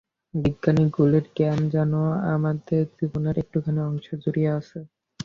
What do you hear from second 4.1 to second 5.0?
জুড়িয়া আছে।